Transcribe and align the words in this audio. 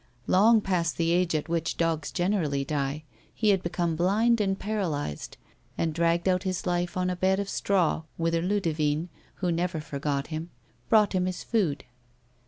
Long 0.25 0.61
past 0.61 0.97
the 0.97 1.11
age 1.11 1.35
at 1.35 1.47
which 1.47 1.77
dogs 1.77 2.11
generally 2.11 2.65
die, 2.65 3.03
he 3.31 3.49
had 3.49 3.61
become 3.61 3.95
blind 3.95 4.41
and 4.41 4.57
paralysed, 4.57 5.37
and 5.77 5.93
dragged 5.93 6.27
out 6.27 6.41
his 6.41 6.65
life 6.65 6.97
on 6.97 7.11
a 7.11 7.15
bed 7.15 7.39
of 7.39 7.47
straw 7.47 8.01
whither 8.17 8.41
Ludivine, 8.41 9.09
who 9.35 9.51
never 9.51 9.79
forgot 9.79 10.25
him, 10.33 10.49
brought 10.89 11.13
him 11.13 11.27
his 11.27 11.43
food. 11.43 11.83